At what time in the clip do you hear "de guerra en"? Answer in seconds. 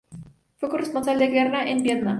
1.19-1.83